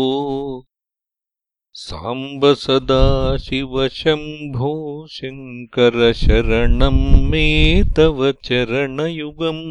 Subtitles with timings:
[1.81, 4.71] साम्ब सदाशिवशम्भो
[5.17, 7.43] शङ्करशरणम् मे
[7.97, 9.61] तव चरणयुगम्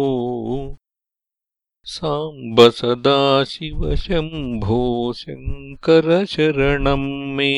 [1.91, 4.81] साम्ब सदाशिवशम्भो
[5.17, 7.53] शङ्करशरणम् मे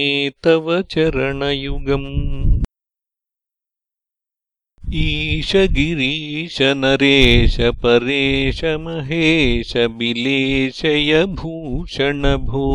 [0.45, 2.61] तव चरणयुगम्।
[4.95, 6.59] ईशगिरीश
[7.83, 12.69] परेश महेश बिलेशय भूषणभो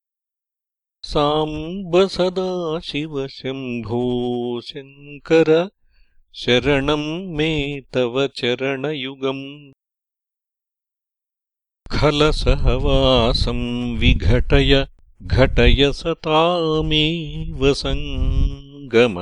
[1.12, 4.02] साम्ब सदाशिव शम्भो
[4.68, 5.50] शङ्कर
[6.42, 9.42] शरणम् मे तव चरणयुगम्।
[11.96, 13.66] खलसहवासम्
[14.00, 14.74] विघटय
[15.24, 19.20] घटय सतामेव सङ्गमनिशम्भो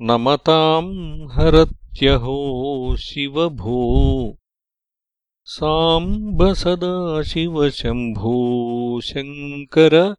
[0.00, 4.36] नमताम् हरत् त्यहो शिव भो
[5.44, 10.14] साम्ब सदाशिव शम्भो। शङ्कर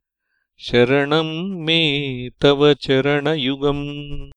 [0.57, 4.31] शरणम् मे तव चरणयुगम्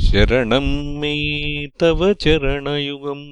[0.00, 1.14] शरणम् मे
[1.80, 3.24] तव चरणयुगम्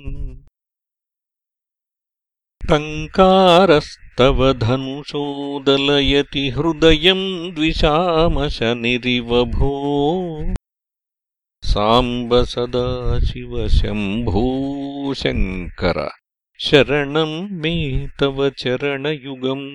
[2.70, 7.24] टङ्कारस्तव धनुषोदलयति हृदयम्
[7.54, 9.70] द्विषामशनिरिव भो
[11.72, 14.44] साम्ब सदाशिव शम्भो
[15.22, 15.98] शङ्कर
[16.66, 17.74] शरणम् मे
[18.20, 19.66] तव चरणयुगम्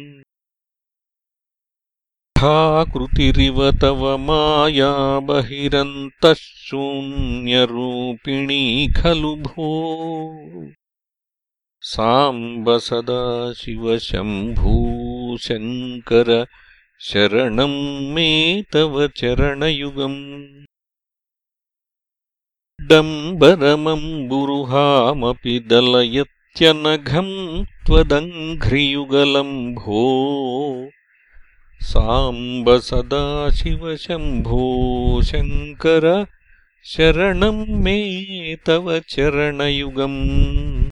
[2.45, 10.71] ठाकृतिरिव तव माया बहिरन्तः शून्यरूपिणी खलु भो?
[11.81, 16.45] साम्ब सदाशिव शम्भो शङ्कर
[16.99, 20.55] शरणम् मे तव चरणयुगम्।
[22.89, 30.21] डम्बरमम्बुरुहामपि दलयत्यनघम् त्वदङ्घ्रियुगलम् भो
[31.85, 36.25] साम्ब सदाशिव शम्भो शङ्कर
[36.83, 40.83] शरणम् मे तव चरणयुगम्।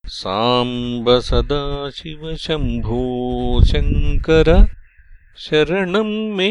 [0.06, 4.79] साम्ब सदाशिवशम्भो शङ्कर
[5.42, 6.48] शरणम् मे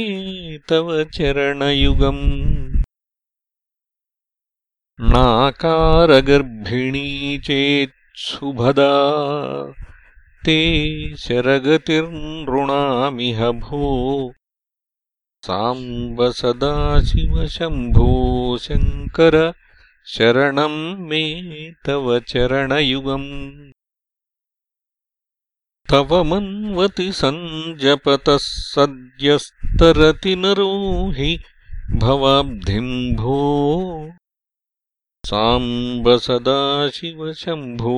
[0.70, 2.24] तव चरणयुगम्
[5.12, 7.04] नाकारगर्भिणी
[7.48, 8.94] चेत्सुभदा
[10.46, 10.58] ते
[11.26, 11.80] शरगतिर्नृणामिह
[13.62, 13.82] भो
[15.48, 18.10] साम्ब सदाशिवशम्भो
[18.68, 19.36] शङ्कर
[20.16, 20.80] शरणम्
[21.10, 21.24] मे
[21.88, 23.30] तव चरणयुगम्
[25.92, 30.74] तव मन्वति सञ्जपतः सद्यस्तरति नरो
[31.18, 31.30] हि
[32.02, 33.38] भवाब्धिम् भो
[35.24, 37.96] साम्ब सदाशिवशम्भो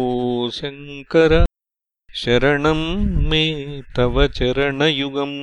[0.57, 1.35] शङ्कर
[2.21, 2.85] शरणम्
[3.29, 3.43] मे
[3.97, 5.35] तव चरणयुगम्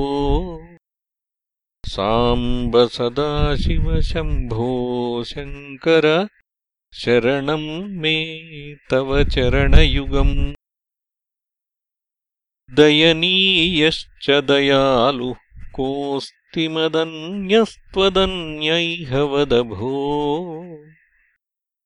[1.92, 6.28] साम्ब सदाशिवशम्भो शङ्कर।
[6.94, 10.54] शरणम् मे तव चरणयुगम्।
[12.76, 15.34] दयनीयश्च दयालुः
[15.72, 20.25] कोऽस्ति मदन्यस्त्वदन्यैह वदभो।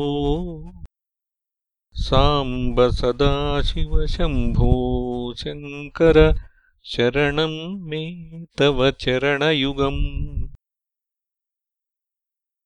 [1.99, 6.39] साम्ब सदाशिवशम्भो शङ्कर
[6.83, 8.21] शरणम् मे
[8.57, 10.47] तव चरणयुगम्।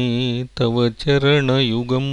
[0.59, 2.11] तव चरणयुगम्।